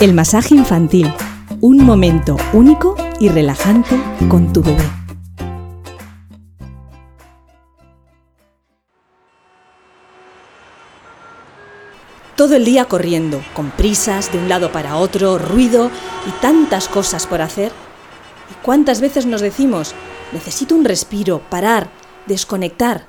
El 0.00 0.12
masaje 0.12 0.56
infantil, 0.56 1.10
un 1.60 1.84
momento 1.84 2.36
único 2.52 2.96
y 3.20 3.28
relajante 3.28 3.96
con 4.28 4.52
tu 4.52 4.60
bebé. 4.60 4.82
Todo 12.34 12.56
el 12.56 12.64
día 12.64 12.86
corriendo, 12.86 13.40
con 13.54 13.70
prisas 13.70 14.32
de 14.32 14.38
un 14.38 14.48
lado 14.48 14.72
para 14.72 14.96
otro, 14.96 15.38
ruido 15.38 15.92
y 16.26 16.30
tantas 16.42 16.88
cosas 16.88 17.28
por 17.28 17.40
hacer. 17.40 17.70
¿Y 18.50 18.54
cuántas 18.64 19.00
veces 19.00 19.26
nos 19.26 19.40
decimos, 19.40 19.94
necesito 20.32 20.74
un 20.74 20.84
respiro, 20.84 21.40
parar, 21.48 21.88
desconectar? 22.26 23.06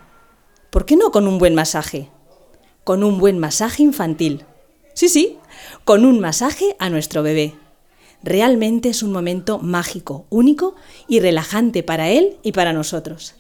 ¿Por 0.70 0.86
qué 0.86 0.96
no 0.96 1.11
con 1.11 1.28
un 1.28 1.39
buen 1.39 1.56
masaje? 1.56 2.11
Con 2.83 3.04
un 3.04 3.18
buen 3.18 3.39
masaje 3.39 3.82
infantil. 3.82 4.46
Sí, 4.96 5.10
sí, 5.10 5.38
con 5.84 6.06
un 6.06 6.22
masaje 6.22 6.78
a 6.80 6.90
nuestro 6.90 7.22
bebé. 7.22 7.54
Realmente 8.24 8.88
es 8.88 9.04
un 9.04 9.12
momento 9.12 9.60
mágico, 9.60 10.26
único 10.30 10.74
y 11.10 11.20
relajante 11.20 11.84
para 11.84 12.10
él 12.10 12.38
y 12.44 12.54
para 12.54 12.71
nosotros. 12.71 13.36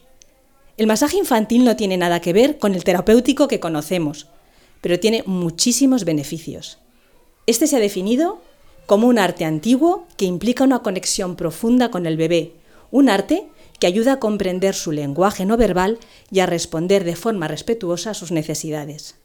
El 0.75 0.85
masaje 0.85 1.17
infantil 1.17 1.63
no 1.63 1.77
tiene 1.77 1.95
nada 1.95 2.19
que 2.19 2.33
ver 2.33 2.59
con 2.59 2.75
el 2.75 2.83
terapéutico 2.83 3.47
que 3.47 3.61
conocemos, 3.61 4.27
pero 4.81 4.99
tiene 4.99 5.23
muchísimos 5.25 6.03
beneficios. 6.03 6.79
Este 7.47 7.67
se 7.67 7.77
ha 7.77 7.79
definido 7.79 8.41
como 8.85 9.07
un 9.07 9.17
arte 9.17 9.45
antiguo 9.45 10.05
que 10.17 10.25
implica 10.25 10.65
una 10.65 10.79
conexión 10.79 11.37
profunda 11.37 11.89
con 11.89 12.05
el 12.05 12.17
bebé, 12.17 12.51
un 12.91 13.07
arte 13.07 13.47
que 13.79 13.87
ayuda 13.87 14.13
a 14.13 14.19
comprender 14.19 14.75
su 14.75 14.91
lenguaje 14.91 15.45
no 15.45 15.55
verbal 15.55 15.99
y 16.29 16.41
a 16.41 16.47
responder 16.47 17.05
de 17.05 17.15
forma 17.15 17.47
respetuosa 17.47 18.09
a 18.09 18.13
sus 18.13 18.31
necesidades. 18.31 19.15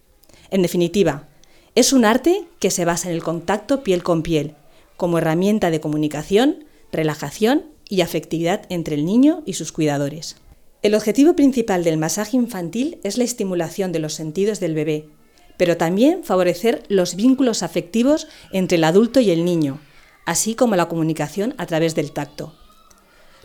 En 0.50 0.62
definitiva, 0.62 1.26
es 1.74 1.92
un 1.92 2.04
arte 2.04 2.44
que 2.58 2.70
se 2.70 2.84
basa 2.84 3.08
en 3.08 3.14
el 3.14 3.22
contacto 3.22 3.82
piel 3.82 4.02
con 4.02 4.22
piel, 4.22 4.54
como 4.96 5.18
herramienta 5.18 5.70
de 5.70 5.80
comunicación, 5.80 6.64
relajación 6.92 7.64
y 7.88 8.00
afectividad 8.00 8.62
entre 8.68 8.96
el 8.96 9.04
niño 9.04 9.42
y 9.46 9.54
sus 9.54 9.72
cuidadores. 9.72 10.36
El 10.82 10.94
objetivo 10.94 11.36
principal 11.36 11.84
del 11.84 11.98
masaje 11.98 12.36
infantil 12.36 12.98
es 13.04 13.18
la 13.18 13.24
estimulación 13.24 13.92
de 13.92 13.98
los 13.98 14.14
sentidos 14.14 14.60
del 14.60 14.74
bebé, 14.74 15.08
pero 15.56 15.76
también 15.76 16.24
favorecer 16.24 16.82
los 16.88 17.16
vínculos 17.16 17.62
afectivos 17.62 18.26
entre 18.50 18.78
el 18.78 18.84
adulto 18.84 19.20
y 19.20 19.30
el 19.30 19.44
niño, 19.44 19.78
así 20.26 20.54
como 20.54 20.74
la 20.74 20.88
comunicación 20.88 21.54
a 21.58 21.66
través 21.66 21.94
del 21.94 22.12
tacto. 22.12 22.54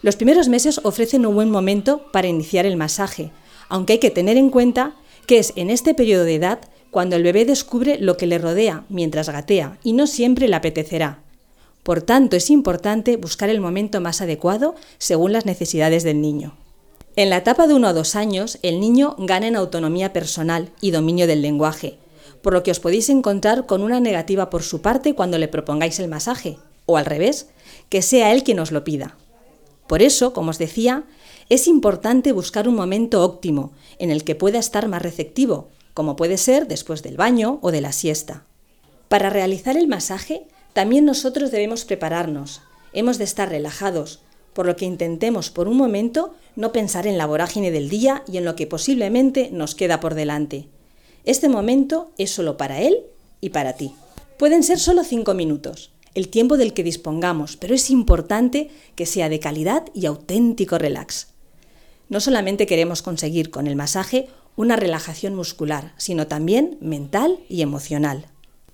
Los 0.02 0.16
primeros 0.16 0.48
meses 0.48 0.80
ofrecen 0.84 1.26
un 1.26 1.36
buen 1.36 1.50
momento 1.50 2.10
para 2.12 2.28
iniciar 2.28 2.66
el 2.66 2.78
masaje, 2.78 3.32
aunque 3.70 3.94
hay 3.94 4.00
que 4.00 4.12
tener 4.12 4.38
en 4.38 4.50
cuenta 4.50 4.96
que 5.28 5.40
es 5.40 5.54
en 5.56 5.70
este 5.70 5.94
periodo 5.94 6.24
de 6.24 6.36
edad 6.36 6.60
cuando 6.96 7.18
el 7.18 7.24
bebé 7.24 7.44
descubre 7.44 7.98
lo 8.00 8.16
que 8.16 8.26
le 8.26 8.38
rodea 8.38 8.86
mientras 8.88 9.28
gatea 9.28 9.78
y 9.84 9.92
no 9.92 10.08
siempre 10.08 10.48
le 10.48 10.56
apetecerá. 10.56 11.20
Por 11.84 12.02
tanto, 12.02 12.38
es 12.38 12.50
importante 12.50 13.18
buscar 13.18 13.50
el 13.50 13.60
momento 13.60 14.00
más 14.00 14.22
adecuado 14.22 14.76
según 14.98 15.34
las 15.34 15.46
necesidades 15.46 16.06
del 16.06 16.22
niño. 16.22 16.56
En 17.18 17.30
la 17.30 17.36
etapa 17.36 17.68
de 17.68 17.74
uno 17.74 17.90
a 17.90 17.94
dos 17.94 18.16
años, 18.16 18.60
el 18.62 18.80
niño 18.80 19.18
gana 19.20 19.48
en 19.48 19.58
autonomía 19.58 20.14
personal 20.14 20.72
y 20.80 20.92
dominio 20.92 21.28
del 21.28 21.42
lenguaje, 21.42 21.98
por 22.42 22.54
lo 22.54 22.64
que 22.64 22.72
os 22.72 22.80
podéis 22.80 23.10
encontrar 23.10 23.66
con 23.66 23.82
una 23.82 24.00
negativa 24.00 24.50
por 24.50 24.64
su 24.64 24.82
parte 24.82 25.16
cuando 25.16 25.38
le 25.38 25.50
propongáis 25.50 26.00
el 26.00 26.08
masaje, 26.08 26.60
o 26.86 26.96
al 26.96 27.06
revés, 27.06 27.50
que 27.90 28.02
sea 28.02 28.32
él 28.32 28.46
quien 28.46 28.62
os 28.62 28.72
lo 28.72 28.86
pida. 28.86 29.18
Por 29.86 30.02
eso, 30.02 30.32
como 30.32 30.52
os 30.52 30.60
decía, 30.60 31.04
es 31.50 31.68
importante 31.68 32.32
buscar 32.32 32.70
un 32.70 32.76
momento 32.76 33.22
óptimo 33.22 33.74
en 34.00 34.12
el 34.12 34.24
que 34.24 34.36
pueda 34.36 34.60
estar 34.60 34.88
más 34.88 35.02
receptivo, 35.02 35.68
como 35.96 36.16
puede 36.16 36.38
ser 36.38 36.68
después 36.68 37.02
del 37.02 37.18
baño 37.18 37.58
o 37.64 37.72
de 37.72 37.82
la 37.82 37.94
siesta. 37.94 38.46
Para 39.08 39.32
realizar 39.32 39.78
el 39.78 39.88
masaje, 39.88 40.46
también 40.74 41.06
nosotros 41.06 41.52
debemos 41.52 41.86
prepararnos. 41.86 42.62
Hemos 42.94 43.18
de 43.18 43.24
estar 43.24 43.50
relajados, 43.50 44.20
por 44.54 44.66
lo 44.66 44.76
que 44.76 44.86
intentemos 44.86 45.50
por 45.50 45.68
un 45.68 45.78
momento 45.78 46.36
no 46.56 46.74
pensar 46.74 47.08
en 47.08 47.18
la 47.18 47.26
vorágine 47.26 47.72
del 47.72 47.90
día 47.90 48.24
y 48.28 48.38
en 48.38 48.46
lo 48.46 48.56
que 48.56 48.68
posiblemente 48.68 49.50
nos 49.52 49.74
queda 49.74 50.02
por 50.02 50.16
delante. 50.16 50.68
Este 51.24 51.48
momento 51.48 52.12
es 52.18 52.30
solo 52.30 52.58
para 52.58 52.82
él 52.82 53.04
y 53.40 53.50
para 53.50 53.74
ti. 53.74 53.94
Pueden 54.38 54.64
ser 54.64 54.80
solo 54.80 55.06
cinco 55.06 55.34
minutos, 55.34 55.92
el 56.14 56.28
tiempo 56.28 56.58
del 56.58 56.74
que 56.74 56.84
dispongamos, 56.84 57.56
pero 57.56 57.74
es 57.74 57.90
importante 57.90 58.70
que 58.96 59.06
sea 59.06 59.30
de 59.30 59.40
calidad 59.40 59.86
y 59.94 60.08
auténtico 60.08 60.78
relax. 60.78 61.28
No 62.10 62.20
solamente 62.20 62.68
queremos 62.68 63.02
conseguir 63.02 63.50
con 63.50 63.66
el 63.66 63.78
masaje 63.78 64.28
una 64.56 64.76
relajación 64.76 65.36
muscular, 65.36 65.94
sino 65.98 66.28
también 66.28 66.78
mental 66.82 67.40
y 67.50 67.62
emocional. 67.62 68.28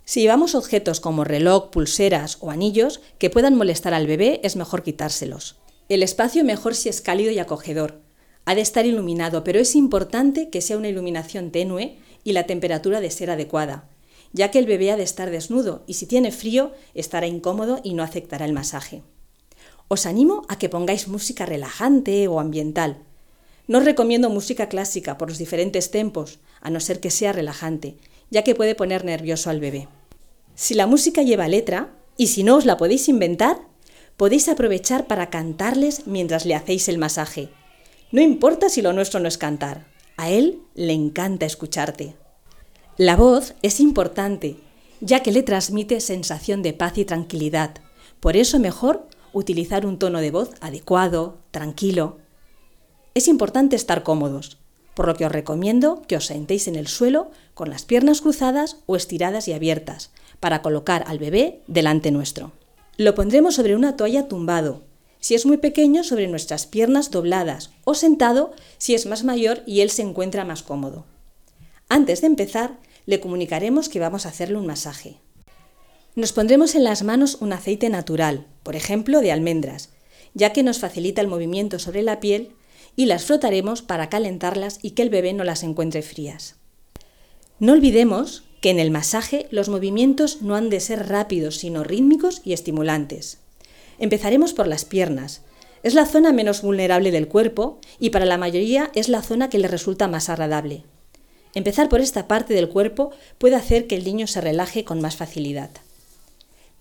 Si 0.06 0.22
llevamos 0.22 0.56
objetos 0.56 1.00
como 1.00 1.24
reloj, 1.24 1.70
pulseras 1.70 2.38
o 2.42 2.52
anillos 2.52 3.02
que 3.18 3.30
puedan 3.30 3.56
molestar 3.56 3.94
al 3.94 4.08
bebé, 4.08 4.42
es 4.44 4.56
mejor 4.56 4.84
quitárselos. 4.84 5.58
El 5.90 6.04
espacio 6.04 6.44
mejor 6.44 6.76
si 6.76 6.90
es 6.90 7.02
cálido 7.02 7.32
y 7.32 7.40
acogedor. 7.40 8.02
Ha 8.46 8.56
de 8.56 8.62
estar 8.62 8.86
iluminado, 8.86 9.44
pero 9.44 9.60
es 9.60 9.76
importante 9.76 10.50
que 10.50 10.62
sea 10.62 10.78
una 10.78 10.90
iluminación 10.90 11.52
tenue 11.52 11.98
y 12.24 12.34
la 12.34 12.46
temperatura 12.46 13.02
de 13.02 13.12
ser 13.12 13.30
adecuada, 13.30 13.88
ya 14.34 14.52
que 14.52 14.60
el 14.60 14.66
bebé 14.66 14.92
ha 14.92 14.98
de 14.98 15.04
estar 15.04 15.30
desnudo 15.30 15.84
y 15.88 15.96
si 15.96 16.06
tiene 16.06 16.32
frío 16.32 16.72
estará 16.94 17.28
incómodo 17.28 17.80
y 17.84 17.94
no 17.94 18.04
aceptará 18.04 18.46
el 18.46 18.54
masaje. 18.54 19.04
Os 19.88 20.06
animo 20.06 20.44
a 20.48 20.58
que 20.58 20.70
pongáis 20.70 21.08
música 21.08 21.46
relajante 21.46 22.28
o 22.28 22.40
ambiental. 22.40 23.04
No 23.68 23.80
recomiendo 23.80 24.30
música 24.30 24.68
clásica 24.70 25.18
por 25.18 25.30
los 25.30 25.38
diferentes 25.38 25.92
tempos, 25.92 26.40
a 26.62 26.70
no 26.70 26.80
ser 26.80 27.00
que 27.00 27.12
sea 27.12 27.34
relajante, 27.34 27.98
ya 28.30 28.44
que 28.44 28.56
puede 28.56 28.76
poner 28.76 29.06
nervioso 29.06 29.50
al 29.50 29.60
bebé. 29.60 29.88
Si 30.56 30.74
la 30.74 30.88
música 30.88 31.22
lleva 31.22 31.48
letra, 31.48 31.94
y 32.18 32.28
si 32.28 32.44
no 32.44 32.58
os 32.58 32.66
la 32.66 32.78
podéis 32.78 33.10
inventar, 33.10 33.62
podéis 34.18 34.50
aprovechar 34.50 35.08
para 35.08 35.30
cantarles 35.30 36.06
mientras 36.06 36.46
le 36.46 36.56
hacéis 36.56 36.88
el 36.90 36.98
masaje. 36.98 37.50
No 38.12 38.22
importa 38.22 38.70
si 38.70 38.82
lo 38.82 38.94
nuestro 38.94 39.20
no 39.20 39.28
es 39.28 39.38
cantar, 39.38 39.88
a 40.18 40.30
él 40.30 40.60
le 40.76 40.94
encanta 40.94 41.46
escucharte. 41.46 42.16
La 42.98 43.16
voz 43.16 43.56
es 43.62 43.80
importante, 43.80 44.58
ya 45.00 45.24
que 45.24 45.32
le 45.32 45.44
transmite 45.44 46.00
sensación 46.02 46.62
de 46.62 46.74
paz 46.74 46.98
y 46.98 47.06
tranquilidad. 47.06 47.76
Por 48.20 48.38
eso 48.38 48.60
mejor 48.60 49.08
utilizar 49.34 49.86
un 49.86 49.98
tono 49.98 50.20
de 50.20 50.30
voz 50.30 50.52
adecuado, 50.62 51.40
tranquilo. 51.50 52.20
Es 53.14 53.28
importante 53.28 53.76
estar 53.76 54.04
cómodos, 54.04 54.58
por 54.94 55.08
lo 55.08 55.16
que 55.16 55.26
os 55.26 55.32
recomiendo 55.32 56.02
que 56.08 56.16
os 56.16 56.28
sentéis 56.28 56.68
en 56.68 56.76
el 56.76 56.88
suelo 56.88 57.32
con 57.54 57.70
las 57.70 57.84
piernas 57.84 58.22
cruzadas 58.22 58.78
o 58.86 58.96
estiradas 58.96 59.48
y 59.48 59.54
abiertas, 59.54 60.12
para 60.40 60.62
colocar 60.62 61.04
al 61.08 61.20
bebé 61.20 61.62
delante 61.68 62.12
nuestro. 62.12 62.52
Lo 62.98 63.14
pondremos 63.16 63.56
sobre 63.56 63.76
una 63.76 63.98
toalla 63.98 64.28
tumbado, 64.28 64.84
si 65.20 65.36
es 65.36 65.46
muy 65.46 65.58
pequeño 65.58 66.04
sobre 66.04 66.28
nuestras 66.28 66.66
piernas 66.66 67.12
dobladas 67.12 67.70
o 67.84 67.94
sentado 67.94 68.54
si 68.78 68.96
es 68.96 69.06
más 69.06 69.24
mayor 69.24 69.62
y 69.66 69.82
él 69.82 69.90
se 69.90 70.02
encuentra 70.02 70.46
más 70.46 70.64
cómodo. 70.64 71.06
Antes 71.90 72.22
de 72.22 72.28
empezar, 72.28 72.80
le 73.06 73.20
comunicaremos 73.20 73.90
que 73.90 74.00
vamos 74.00 74.26
a 74.26 74.30
hacerle 74.30 74.58
un 74.58 74.66
masaje. 74.66 75.18
Nos 76.16 76.34
pondremos 76.34 76.76
en 76.76 76.84
las 76.84 77.04
manos 77.04 77.38
un 77.40 77.54
aceite 77.54 77.90
natural, 77.90 78.48
por 78.64 78.76
ejemplo 78.76 79.22
de 79.22 79.32
almendras, 79.32 79.90
ya 80.34 80.54
que 80.54 80.64
nos 80.64 80.80
facilita 80.80 81.22
el 81.22 81.28
movimiento 81.28 81.78
sobre 81.78 82.02
la 82.02 82.20
piel 82.20 82.56
y 82.96 83.06
las 83.06 83.26
frotaremos 83.26 83.82
para 83.82 84.10
calentarlas 84.10 84.80
y 84.82 84.92
que 84.92 85.02
el 85.02 85.10
bebé 85.10 85.34
no 85.34 85.44
las 85.44 85.64
encuentre 85.64 86.02
frías. 86.02 86.56
No 87.60 87.74
olvidemos 87.74 88.44
que 88.62 88.70
en 88.70 88.80
el 88.80 88.92
masaje 88.92 89.48
los 89.52 89.70
movimientos 89.70 90.42
no 90.42 90.56
han 90.56 90.70
de 90.70 90.80
ser 90.80 91.10
rápidos, 91.10 91.58
sino 91.58 91.84
rítmicos 91.84 92.42
y 92.44 92.54
estimulantes. 92.54 93.40
Empezaremos 94.00 94.54
por 94.54 94.68
las 94.68 94.86
piernas. 94.86 95.42
Es 95.84 95.94
la 95.94 96.06
zona 96.06 96.32
menos 96.32 96.62
vulnerable 96.62 97.12
del 97.12 97.28
cuerpo 97.28 97.80
y 98.00 98.12
para 98.12 98.26
la 98.26 98.38
mayoría 98.38 98.92
es 98.94 99.10
la 99.10 99.22
zona 99.22 99.50
que 99.50 99.60
le 99.60 99.68
resulta 99.68 100.08
más 100.08 100.30
agradable. 100.30 100.84
Empezar 101.54 101.90
por 101.90 102.02
esta 102.02 102.28
parte 102.28 102.54
del 102.54 102.70
cuerpo 102.70 103.12
puede 103.38 103.56
hacer 103.56 103.88
que 103.88 103.96
el 103.96 104.04
niño 104.06 104.28
se 104.28 104.42
relaje 104.42 104.84
con 104.86 105.02
más 105.02 105.18
facilidad. 105.18 105.72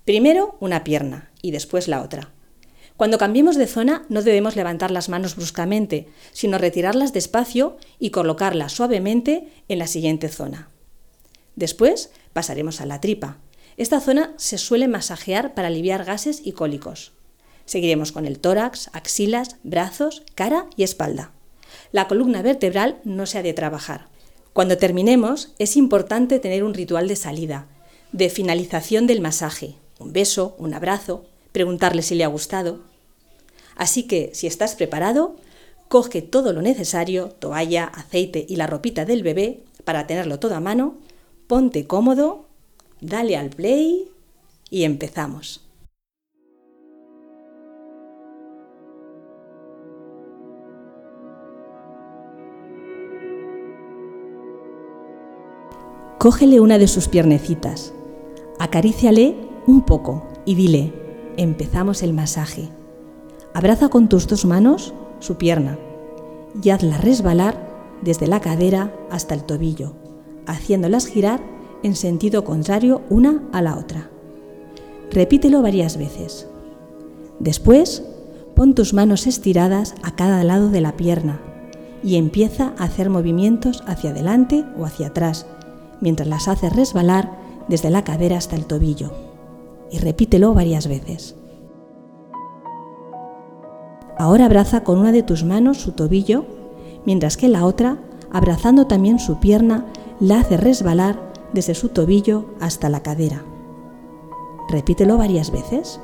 Primero 0.05 0.57
una 0.61 0.85
pierna 0.85 1.31
y 1.43 1.51
después 1.51 1.89
la 1.89 2.03
otra. 2.03 2.31
Cuando 3.01 3.17
cambiemos 3.17 3.57
de 3.57 3.67
zona 3.67 4.05
no 4.11 4.21
debemos 4.21 4.57
levantar 4.57 4.91
las 4.91 5.09
manos 5.09 5.35
bruscamente, 5.35 6.07
sino 6.33 6.59
retirarlas 6.59 7.15
despacio 7.15 7.79
y 7.99 8.11
colocarlas 8.11 8.73
suavemente 8.73 9.49
en 9.69 9.79
la 9.79 9.87
siguiente 9.87 10.29
zona. 10.29 10.69
Después 11.57 12.11
pasaremos 12.35 12.83
a 12.83 12.85
la 12.85 13.01
tripa, 13.01 13.39
esta 13.79 14.01
zona 14.01 14.35
se 14.37 14.59
suele 14.59 14.87
masajear 14.87 15.55
para 15.55 15.69
aliviar 15.69 16.05
gases 16.05 16.43
y 16.45 16.53
cólicos. 16.53 17.13
Seguiremos 17.65 18.13
con 18.13 18.27
el 18.27 18.39
tórax, 18.39 18.91
axilas, 18.93 19.57
brazos, 19.63 20.23
cara 20.35 20.67
y 20.77 20.83
espalda. 20.83 21.33
La 21.93 22.07
columna 22.07 22.43
vertebral 22.43 23.01
no 23.05 23.25
se 23.25 23.39
ha 23.39 23.43
de 23.43 23.55
trabajar. 23.55 24.09
Cuando 24.53 24.77
terminemos, 24.77 25.55
es 25.59 25.79
importante 25.79 26.39
tener 26.39 26.65
un 26.65 26.75
ritual 26.75 27.09
de 27.09 27.17
salida, 27.17 27.67
de 28.13 28.29
finalización 28.29 29.07
del 29.07 29.23
masaje, 29.23 29.77
un 29.99 30.13
beso, 30.13 30.55
un 30.59 30.75
abrazo, 30.75 31.25
preguntarle 31.53 32.03
si 32.03 32.15
le 32.15 32.25
ha 32.25 32.29
gustado. 32.29 32.90
Así 33.77 34.05
que, 34.05 34.31
si 34.35 34.47
estás 34.47 34.75
preparado, 34.75 35.37
coge 35.89 36.23
todo 36.23 36.53
lo 36.53 36.63
necesario, 36.63 37.31
toalla, 37.31 37.85
aceite 37.85 38.45
y 38.49 38.57
la 38.57 38.67
ropita 38.67 39.05
del 39.05 39.23
bebé, 39.23 39.63
para 39.85 40.07
tenerlo 40.07 40.39
todo 40.39 40.55
a 40.55 40.61
mano, 40.61 40.97
ponte 41.47 41.87
cómodo 41.87 42.51
dale 43.01 43.37
al 43.37 43.51
play 43.51 44.09
Y 44.71 44.85
empezamos. 44.85 45.67
Cógele 56.19 56.61
una 56.61 56.77
de 56.79 56.87
sus 56.87 57.09
piernecitas, 57.09 57.95
acaríciale 58.59 59.35
un 59.67 59.87
poco 59.87 60.29
y 60.45 60.55
dile, 60.55 60.93
empezamos 61.39 62.03
el 62.03 62.13
masaje. 62.13 62.69
Abraza 63.55 63.89
con 63.89 64.09
tus 64.09 64.27
dos 64.27 64.45
manos 64.45 64.95
su 65.19 65.37
pierna 65.37 65.79
y 66.63 66.71
hazla 66.71 66.99
resbalar 66.99 67.69
desde 68.03 68.27
la 68.27 68.41
cadera 68.41 68.95
hasta 69.11 69.35
el 69.35 69.45
tobillo, 69.45 69.93
haciéndolas 70.47 71.07
girar 71.07 71.41
en 71.83 71.97
sentido 71.97 72.45
contrario 72.45 73.03
una 73.11 73.43
a 73.53 73.63
la 73.63 73.77
otra. 73.77 74.11
Repítelo 75.11 75.63
varias 75.63 75.97
veces. 75.97 76.49
Después, 77.39 78.05
pon 78.55 78.75
tus 78.75 78.95
manos 78.95 79.27
estiradas 79.27 79.95
a 80.03 80.15
cada 80.15 80.45
lado 80.45 80.71
de 80.71 80.81
la 80.81 80.97
pierna 80.97 81.41
y 82.03 82.17
empieza 82.17 82.75
a 82.79 82.85
hacer 82.85 83.11
movimientos 83.11 83.83
hacia 83.87 84.11
adelante 84.11 84.65
o 84.79 84.85
hacia 84.85 85.09
atrás 85.09 85.47
mientras 86.01 86.29
las 86.29 86.49
haces 86.49 86.75
resbalar 86.75 87.39
desde 87.69 87.91
la 87.91 88.05
cadera 88.05 88.39
hasta 88.39 88.57
el 88.57 88.67
tobillo. 88.67 89.13
Y 89.91 89.99
repítelo 89.99 90.55
varias 90.55 90.87
veces. 90.87 91.37
Ahora 94.21 94.45
abraza 94.45 94.85
con 94.85 94.99
una 94.99 95.13
de 95.13 95.23
tus 95.23 95.45
manos 95.45 95.79
su 95.79 95.93
tobillo, 95.93 96.45
mientras 97.07 97.39
que 97.39 97.49
la 97.49 97.65
otra, 97.65 97.97
abrazando 98.31 98.87
también 98.87 99.19
su 99.19 99.41
pierna, 99.41 99.87
la 100.21 100.41
hace 100.41 100.59
resbalar 100.59 101.33
desde 101.55 101.75
su 101.75 101.89
tobillo 101.89 102.45
hasta 102.61 102.91
la 102.91 103.03
cadera. 103.03 103.43
Repítelo 104.69 105.17
varias 105.17 105.51
veces. 105.51 106.03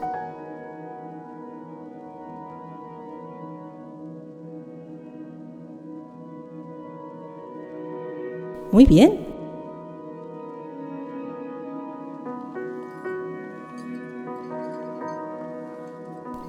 Muy 8.73 8.87
bien, 8.87 9.27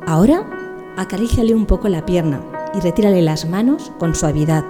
Ahora 0.08 0.57
acaríciale 0.98 1.54
un 1.54 1.66
poco 1.66 1.88
la 1.88 2.06
pierna 2.06 2.42
y 2.74 2.80
retírale 2.82 3.22
las 3.22 3.48
manos 3.48 3.92
con 4.00 4.16
suavidad 4.16 4.66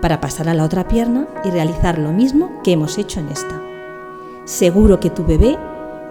para 0.00 0.20
pasar 0.20 0.48
a 0.48 0.54
la 0.54 0.64
otra 0.64 0.86
pierna 0.86 1.26
y 1.42 1.50
realizar 1.50 1.98
lo 1.98 2.12
mismo 2.12 2.60
que 2.62 2.72
hemos 2.72 2.98
hecho 2.98 3.18
en 3.20 3.28
esta. 3.28 3.60
Seguro 4.44 5.00
que 5.00 5.10
tu 5.10 5.24
bebé 5.24 5.58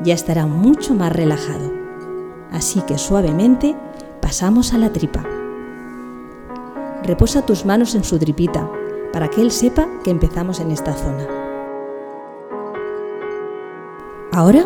ya 0.04 0.14
estará 0.14 0.46
mucho 0.46 0.94
más 0.96 1.14
relajado. 1.14 1.72
Así 2.52 2.82
que 2.82 2.98
suavemente 2.98 3.76
pasamos 4.22 4.74
a 4.74 4.78
la 4.78 4.92
tripa. 4.92 5.24
Reposa 7.04 7.46
tus 7.46 7.66
manos 7.66 7.96
en 7.96 8.04
su 8.04 8.18
tripita 8.18 8.70
para 9.14 9.30
que 9.30 9.42
él 9.42 9.52
sepa 9.52 9.88
que 10.04 10.12
empezamos 10.12 10.60
en 10.60 10.72
esta 10.72 10.94
zona. 10.94 11.28
Ahora 14.32 14.64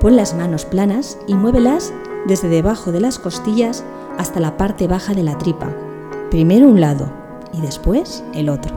pon 0.00 0.16
las 0.16 0.34
manos 0.34 0.64
planas 0.64 1.18
y 1.26 1.34
muévelas 1.34 1.92
desde 2.26 2.48
debajo 2.48 2.92
de 2.92 3.00
las 3.00 3.18
costillas 3.18 3.84
hasta 4.18 4.40
la 4.40 4.56
parte 4.56 4.86
baja 4.86 5.14
de 5.14 5.22
la 5.22 5.38
tripa, 5.38 5.74
primero 6.30 6.68
un 6.68 6.80
lado 6.80 7.12
y 7.52 7.60
después 7.60 8.24
el 8.34 8.48
otro. 8.48 8.74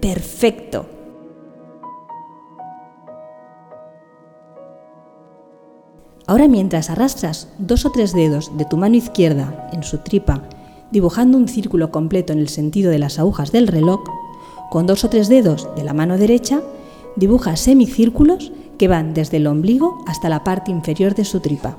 Perfecto. 0.00 0.86
Ahora 6.26 6.46
mientras 6.46 6.90
arrastras 6.90 7.48
dos 7.58 7.86
o 7.86 7.90
tres 7.90 8.12
dedos 8.12 8.56
de 8.58 8.66
tu 8.66 8.76
mano 8.76 8.96
izquierda 8.96 9.68
en 9.72 9.82
su 9.82 9.98
tripa, 9.98 10.42
dibujando 10.90 11.38
un 11.38 11.48
círculo 11.48 11.90
completo 11.90 12.32
en 12.32 12.38
el 12.38 12.48
sentido 12.48 12.90
de 12.90 12.98
las 12.98 13.18
agujas 13.18 13.50
del 13.50 13.66
reloj, 13.66 14.00
con 14.70 14.86
dos 14.86 15.04
o 15.04 15.08
tres 15.08 15.28
dedos 15.28 15.68
de 15.74 15.84
la 15.84 15.94
mano 15.94 16.18
derecha, 16.18 16.60
dibuja 17.18 17.56
semicírculos 17.56 18.52
que 18.78 18.88
van 18.88 19.12
desde 19.12 19.38
el 19.38 19.48
ombligo 19.48 19.98
hasta 20.06 20.28
la 20.28 20.44
parte 20.44 20.70
inferior 20.70 21.14
de 21.14 21.24
su 21.24 21.40
tripa. 21.40 21.76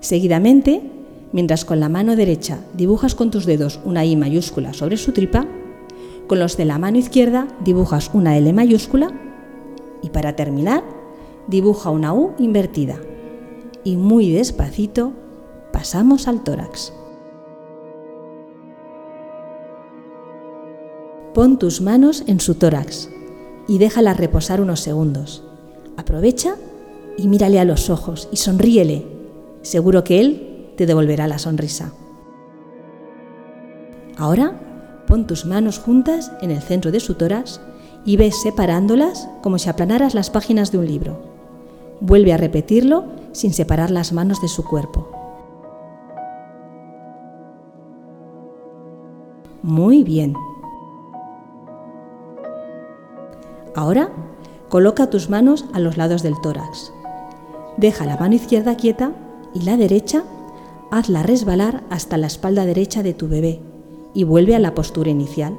Seguidamente, 0.00 0.82
mientras 1.32 1.64
con 1.64 1.80
la 1.80 1.88
mano 1.88 2.14
derecha 2.14 2.60
dibujas 2.74 3.14
con 3.14 3.30
tus 3.30 3.46
dedos 3.46 3.80
una 3.86 4.04
I 4.04 4.16
mayúscula 4.16 4.74
sobre 4.74 4.98
su 4.98 5.12
tripa, 5.12 5.46
con 6.26 6.38
los 6.38 6.58
de 6.58 6.66
la 6.66 6.78
mano 6.78 6.98
izquierda 6.98 7.48
dibujas 7.64 8.10
una 8.12 8.36
L 8.36 8.52
mayúscula 8.52 9.12
y 10.02 10.10
para 10.10 10.36
terminar 10.36 10.84
dibuja 11.48 11.88
una 11.88 12.12
U 12.12 12.32
invertida. 12.38 13.00
Y 13.82 13.96
muy 13.96 14.30
despacito 14.30 15.12
pasamos 15.72 16.28
al 16.28 16.42
tórax. 16.44 16.92
Pon 21.34 21.58
tus 21.58 21.80
manos 21.80 22.22
en 22.28 22.38
su 22.38 22.54
tórax 22.54 23.10
y 23.66 23.78
déjala 23.78 24.14
reposar 24.14 24.60
unos 24.60 24.78
segundos. 24.78 25.42
Aprovecha 25.96 26.54
y 27.18 27.26
mírale 27.26 27.58
a 27.58 27.64
los 27.64 27.90
ojos 27.90 28.28
y 28.30 28.36
sonríele. 28.36 29.04
Seguro 29.62 30.04
que 30.04 30.20
él 30.20 30.70
te 30.76 30.86
devolverá 30.86 31.26
la 31.26 31.40
sonrisa. 31.40 31.92
Ahora 34.16 34.60
pon 35.08 35.26
tus 35.26 35.44
manos 35.44 35.80
juntas 35.80 36.30
en 36.40 36.52
el 36.52 36.62
centro 36.62 36.92
de 36.92 37.00
su 37.00 37.14
tórax 37.14 37.60
y 38.04 38.16
ves 38.16 38.40
separándolas 38.40 39.28
como 39.42 39.58
si 39.58 39.68
aplanaras 39.68 40.14
las 40.14 40.30
páginas 40.30 40.70
de 40.70 40.78
un 40.78 40.86
libro. 40.86 41.18
Vuelve 42.00 42.32
a 42.32 42.36
repetirlo 42.36 43.06
sin 43.32 43.52
separar 43.52 43.90
las 43.90 44.12
manos 44.12 44.40
de 44.40 44.46
su 44.46 44.62
cuerpo. 44.62 45.08
Muy 49.62 50.04
bien. 50.04 50.34
Ahora, 53.74 54.10
coloca 54.68 55.10
tus 55.10 55.28
manos 55.28 55.66
a 55.72 55.80
los 55.80 55.96
lados 55.96 56.22
del 56.22 56.40
tórax. 56.40 56.92
Deja 57.76 58.06
la 58.06 58.16
mano 58.16 58.34
izquierda 58.34 58.76
quieta 58.76 59.12
y 59.52 59.62
la 59.62 59.76
derecha 59.76 60.24
hazla 60.90 61.22
resbalar 61.22 61.82
hasta 61.90 62.16
la 62.16 62.28
espalda 62.28 62.66
derecha 62.66 63.02
de 63.02 63.14
tu 63.14 63.28
bebé 63.28 63.60
y 64.14 64.24
vuelve 64.24 64.54
a 64.54 64.60
la 64.60 64.74
postura 64.74 65.10
inicial. 65.10 65.56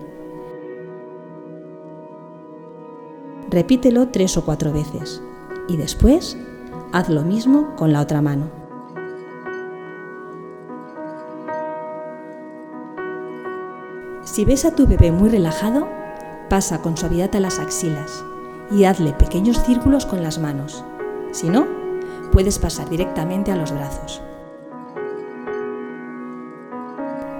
Repítelo 3.50 4.08
tres 4.10 4.38
o 4.38 4.46
cuatro 4.46 4.72
veces 4.72 5.22
y 5.68 5.78
después 5.78 6.38
haz 6.94 7.10
lo 7.10 7.24
mismo 7.24 7.76
con 7.76 7.92
la 7.92 8.02
otra 8.02 8.22
mano. 8.22 8.50
Si 14.24 14.44
ves 14.44 14.66
a 14.66 14.76
tu 14.76 14.88
bebé 14.88 15.12
muy 15.12 15.30
relajado, 15.30 15.88
Pasa 16.50 16.82
con 16.82 16.96
suavidad 16.96 17.36
a 17.36 17.40
las 17.40 17.60
axilas 17.60 18.24
y 18.70 18.84
hazle 18.84 19.14
pequeños 19.14 19.62
círculos 19.64 20.06
con 20.06 20.22
las 20.22 20.38
manos. 20.38 20.84
Si 21.32 21.50
no, 21.50 21.66
puedes 22.32 22.60
pasar 22.60 22.90
directamente 22.90 23.52
a 23.52 23.56
los 23.56 23.72
brazos. 23.72 24.22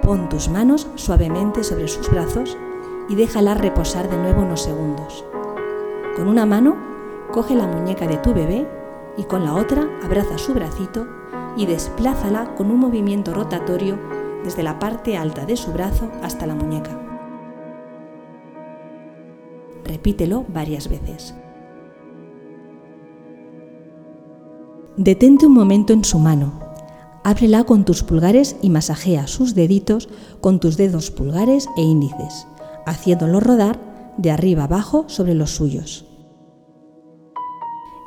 Pon 0.02 0.28
tus 0.30 0.50
manos 0.50 0.88
suavemente 0.96 1.64
sobre 1.64 1.88
sus 1.88 2.10
brazos 2.10 2.58
y 3.08 3.16
déjala 3.16 3.54
reposar 3.54 4.10
de 4.10 4.18
nuevo 4.18 4.42
unos 4.42 4.64
segundos. 4.64 5.24
Con 6.16 6.28
una 6.28 6.46
mano, 6.46 6.76
coge 7.32 7.56
la 7.56 7.68
muñeca 7.68 8.08
de 8.08 8.18
tu 8.18 8.34
bebé 8.34 8.68
y 9.18 9.24
con 9.24 9.44
la 9.44 9.54
otra 9.54 9.88
abraza 10.04 10.38
su 10.38 10.54
bracito 10.54 11.06
y 11.58 11.68
desplázala 11.68 12.56
con 12.56 12.72
un 12.72 12.80
movimiento 12.80 13.34
rotatorio 13.34 14.00
desde 14.44 14.64
la 14.64 14.80
parte 14.80 15.18
alta 15.18 15.46
de 15.46 15.58
su 15.58 15.72
brazo 15.72 16.12
hasta 16.22 16.46
la 16.46 16.56
muñeca. 16.56 17.05
Repítelo 19.86 20.46
varias 20.54 20.90
veces. 20.90 21.34
Detente 24.98 25.46
un 25.46 25.54
momento 25.54 25.94
en 25.94 26.04
su 26.04 26.20
mano. 26.20 26.54
Ábrela 27.24 27.64
con 27.64 27.86
tus 27.86 28.04
pulgares 28.04 28.56
y 28.62 28.70
masajea 28.70 29.28
sus 29.28 29.56
deditos 29.56 30.10
con 30.42 30.60
tus 30.60 30.78
dedos 30.78 31.12
pulgares 31.12 31.68
e 31.78 31.82
índices, 31.82 32.48
haciéndolo 32.86 33.40
rodar 33.40 33.80
de 34.18 34.32
arriba 34.32 34.66
abajo 34.66 35.06
sobre 35.08 35.34
los 35.34 35.52
suyos. 35.52 36.06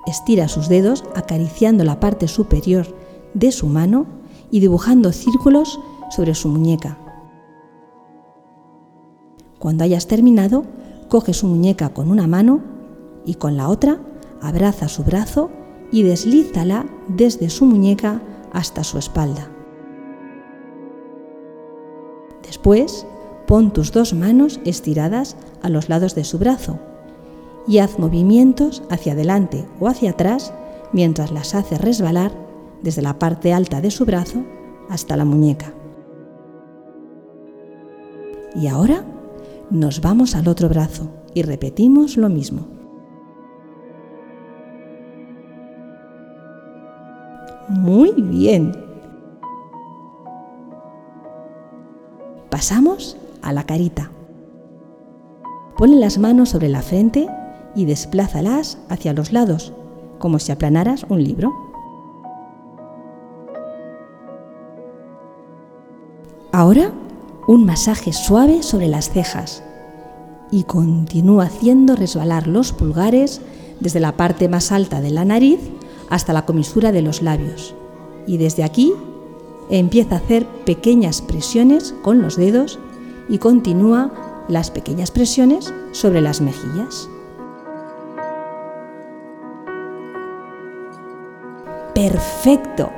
Estira 0.07 0.49
sus 0.49 0.69
dedos 0.69 1.05
acariciando 1.15 1.85
la 1.85 2.01
parte 2.01 2.29
superior 2.29 2.87
de 3.35 3.53
su 3.53 3.67
mano 3.67 4.07
y 4.51 4.61
dibujando 4.61 5.13
círculos 5.13 5.79
sobre 6.11 6.35
su 6.35 6.49
muñeca. 6.49 6.97
Cuando 9.59 9.85
hayas 9.85 10.07
terminado, 10.07 10.65
coge 11.09 11.33
su 11.33 11.47
muñeca 11.47 11.91
con 11.91 12.11
una 12.11 12.27
mano 12.27 12.61
y 13.25 13.35
con 13.35 13.57
la 13.57 13.69
otra 13.69 13.99
abraza 14.41 14.89
su 14.89 15.05
brazo 15.05 15.51
y 15.91 16.03
deslízala 16.03 16.87
desde 17.09 17.51
su 17.51 17.65
muñeca 17.65 18.23
hasta 18.53 18.85
su 18.85 18.99
espalda. 18.99 19.49
Después, 22.43 23.07
pon 23.47 23.73
tus 23.73 23.93
dos 23.93 24.15
manos 24.15 24.61
estiradas 24.65 25.37
a 25.63 25.69
los 25.69 25.89
lados 25.89 26.15
de 26.15 26.25
su 26.25 26.39
brazo 26.39 26.79
y 27.67 27.79
haz 27.79 27.99
movimientos 27.99 28.83
hacia 28.91 29.13
adelante 29.13 29.67
o 29.81 29.89
hacia 29.89 30.11
atrás 30.11 30.53
mientras 30.93 31.31
las 31.33 31.55
haces 31.55 31.81
resbalar 31.81 32.33
desde 32.83 33.03
la 33.03 33.19
parte 33.19 33.53
alta 33.53 33.81
de 33.81 33.91
su 33.91 34.05
brazo 34.05 34.45
hasta 34.89 35.17
la 35.17 35.25
muñeca. 35.25 35.73
Y 38.55 38.67
ahora 38.69 39.05
nos 39.71 40.01
vamos 40.01 40.35
al 40.35 40.49
otro 40.49 40.69
brazo 40.69 41.11
y 41.35 41.43
repetimos 41.43 42.17
lo 42.17 42.29
mismo. 42.29 42.67
Muy 47.69 48.13
bien. 48.13 48.73
Pasamos 52.51 53.17
a 53.43 53.53
la 53.53 53.65
carita. 53.65 54.11
Ponle 55.77 55.97
las 55.97 56.19
manos 56.19 56.49
sobre 56.49 56.69
la 56.69 56.83
frente 56.83 57.29
y 57.75 57.85
desplázalas 57.85 58.79
hacia 58.89 59.13
los 59.13 59.33
lados, 59.33 59.73
como 60.19 60.39
si 60.39 60.51
aplanaras 60.51 61.05
un 61.09 61.23
libro. 61.23 61.53
Ahora 66.51 66.91
un 67.49 67.65
masaje 67.65 68.13
suave 68.13 68.63
sobre 68.63 68.89
las 68.89 69.09
cejas 69.09 69.63
y 70.51 70.65
continúa 70.65 71.45
haciendo 71.45 71.97
resbalar 71.97 72.47
los 72.47 72.73
pulgares 72.73 73.41
desde 73.81 74.01
la 74.01 74.19
parte 74.19 74.51
más 74.51 74.71
alta 74.71 75.01
de 75.01 75.11
la 75.11 75.25
nariz 75.25 75.59
hasta 76.11 76.35
la 76.35 76.45
comisura 76.45 76.93
de 76.93 77.01
los 77.01 77.23
labios. 77.23 77.75
Y 78.27 78.37
desde 78.37 78.65
aquí 78.65 78.93
empieza 79.71 80.17
a 80.17 80.19
hacer 80.19 80.47
pequeñas 80.67 81.23
presiones 81.23 81.95
con 82.03 82.21
los 82.21 82.37
dedos 82.37 82.79
y 83.31 83.39
continúa 83.39 84.45
las 84.49 84.71
pequeñas 84.71 85.11
presiones 85.11 85.73
sobre 85.93 86.21
las 86.21 86.43
mejillas. 86.43 87.09
Perfecto. 91.95 92.98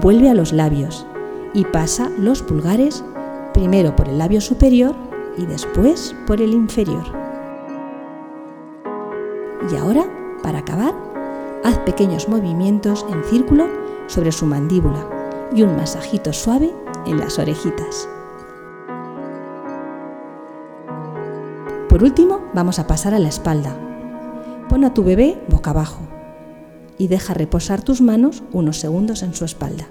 Vuelve 0.00 0.30
a 0.30 0.34
los 0.34 0.52
labios 0.52 1.06
y 1.52 1.64
pasa 1.64 2.10
los 2.18 2.42
pulgares 2.42 3.04
primero 3.52 3.94
por 3.94 4.08
el 4.08 4.18
labio 4.18 4.40
superior 4.40 4.94
y 5.38 5.46
después 5.46 6.14
por 6.26 6.40
el 6.40 6.52
inferior. 6.52 7.04
Y 9.70 9.76
ahora, 9.76 10.04
para 10.42 10.58
acabar, 10.58 10.94
haz 11.62 11.78
pequeños 11.78 12.28
movimientos 12.28 13.06
en 13.10 13.24
círculo 13.24 13.66
sobre 14.06 14.32
su 14.32 14.46
mandíbula 14.46 15.08
y 15.54 15.62
un 15.62 15.76
masajito 15.76 16.32
suave 16.32 16.74
en 17.06 17.18
las 17.18 17.38
orejitas. 17.38 18.08
Por 21.88 22.02
último, 22.02 22.40
vamos 22.52 22.78
a 22.78 22.86
pasar 22.86 23.14
a 23.14 23.20
la 23.20 23.28
espalda. 23.28 23.76
Pon 24.68 24.84
a 24.84 24.92
tu 24.92 25.04
bebé 25.04 25.40
boca 25.48 25.70
abajo 25.70 26.03
y 26.98 27.08
deja 27.08 27.34
reposar 27.34 27.82
tus 27.82 28.00
manos 28.00 28.42
unos 28.52 28.78
segundos 28.78 29.22
en 29.22 29.34
su 29.34 29.44
espalda. 29.44 29.86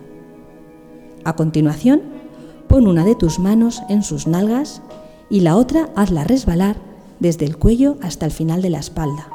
A 1.23 1.35
continuación, 1.35 2.01
pon 2.67 2.87
una 2.87 3.05
de 3.05 3.15
tus 3.15 3.39
manos 3.39 3.81
en 3.89 4.03
sus 4.03 4.27
nalgas 4.27 4.81
y 5.29 5.41
la 5.41 5.55
otra 5.55 5.89
hazla 5.95 6.23
resbalar 6.23 6.77
desde 7.19 7.45
el 7.45 7.57
cuello 7.57 7.97
hasta 8.01 8.25
el 8.25 8.31
final 8.31 8.61
de 8.61 8.69
la 8.69 8.79
espalda. 8.79 9.29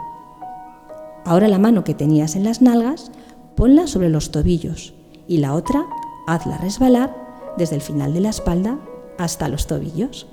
Ahora 1.25 1.49
la 1.49 1.59
mano 1.59 1.85
que 1.85 1.95
tenías 1.95 2.37
en 2.37 2.45
las 2.45 2.63
nalgas, 2.63 3.11
ponla 3.55 3.87
sobre 3.87 4.09
los 4.09 4.31
tobillos 4.31 4.95
y 5.27 5.39
la 5.39 5.55
otra 5.55 5.85
hazla 6.27 6.59
resbalar 6.59 7.15
desde 7.57 7.77
el 7.77 7.83
final 7.83 8.15
de 8.15 8.21
la 8.21 8.31
espalda 8.31 8.79
hasta 9.19 9.49
los 9.49 9.67
tobillos. 9.67 10.27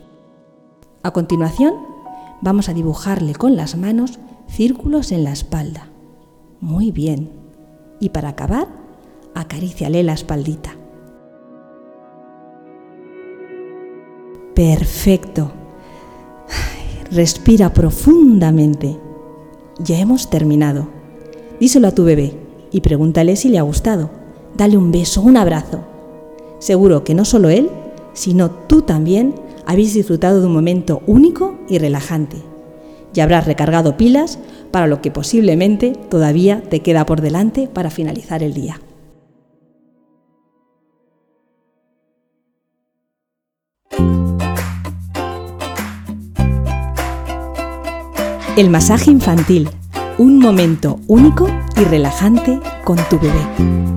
A 1.04 1.12
continuación, 1.12 1.74
vamos 2.42 2.70
a 2.70 2.74
dibujarle 2.74 3.34
con 3.34 3.56
las 3.56 3.76
manos 3.78 4.20
círculos 4.48 5.12
en 5.12 5.24
la 5.24 5.32
espalda. 5.32 5.88
Muy 6.66 6.92
bien. 6.92 7.30
Y 8.00 8.10
para 8.10 8.30
acabar, 8.30 8.68
acaríciale 9.36 10.02
la 10.02 10.14
espaldita. 10.14 10.76
Perfecto. 14.56 15.52
Respira 17.12 17.72
profundamente. 17.72 18.98
Ya 19.78 20.00
hemos 20.00 20.32
terminado. 20.32 20.88
Díselo 21.60 21.88
a 21.88 21.94
tu 21.94 22.04
bebé 22.04 22.36
y 22.72 22.82
pregúntale 22.82 23.36
si 23.36 23.50
le 23.50 23.60
ha 23.60 23.62
gustado. 23.62 24.10
Dale 24.58 24.76
un 24.76 24.92
beso, 24.92 25.22
un 25.22 25.38
abrazo. 25.38 25.82
Seguro 26.58 27.04
que 27.04 27.14
no 27.14 27.26
solo 27.26 27.50
él, 27.50 27.70
sino 28.14 28.50
tú 28.50 28.82
también 28.82 29.36
habéis 29.68 29.94
disfrutado 29.94 30.42
de 30.42 30.48
un 30.48 30.54
momento 30.54 31.04
único 31.06 31.60
y 31.70 31.78
relajante. 31.78 32.38
Ya 33.14 33.24
habrás 33.24 33.46
recargado 33.46 33.98
pilas 33.98 34.40
para 34.76 34.88
lo 34.88 35.02
que 35.02 35.10
posiblemente 35.10 35.94
todavía 36.10 36.62
te 36.62 36.82
queda 36.82 37.06
por 37.06 37.22
delante 37.22 37.70
para 37.70 37.90
finalizar 37.90 38.44
el 38.44 38.54
día. 38.54 38.82
El 48.58 48.70
masaje 48.70 49.12
infantil, 49.12 49.70
un 50.18 50.40
momento 50.40 51.00
único 51.08 51.48
y 51.78 51.86
relajante 51.86 52.60
con 52.84 52.98
tu 53.10 53.18
bebé. 53.18 53.95